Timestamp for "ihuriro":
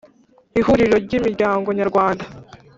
0.59-0.95